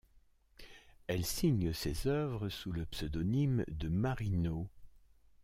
Elle 1.05 1.23
signe 1.23 1.73
ses 1.73 2.07
œuvres 2.07 2.49
sous 2.49 2.71
le 2.71 2.87
pseudonyme 2.87 3.63
de 3.67 3.87
Marino. 3.87 4.67